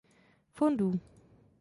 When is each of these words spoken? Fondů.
Fondů. 0.55 0.99